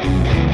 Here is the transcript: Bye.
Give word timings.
Bye. 0.00 0.47